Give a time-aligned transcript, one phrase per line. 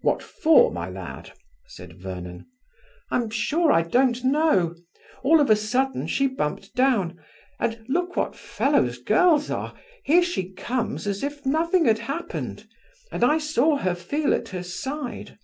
[0.00, 1.32] "What for, my lad?"
[1.68, 2.46] said Vernon.
[3.12, 4.74] "I'm sure I don't know.
[5.22, 7.20] All of a sudden she bumped down.
[7.60, 9.74] And, look what fellows girls are!
[10.02, 12.66] here she comes as if nothing had happened,
[13.12, 15.38] and I saw her feel at her side."